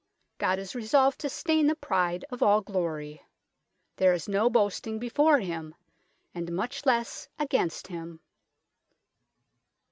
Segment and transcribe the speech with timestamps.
[0.39, 3.21] God is resolved to staine the pride of all glory;
[3.97, 5.75] there is no boasting before Him,
[6.33, 8.19] and much lesse against Him."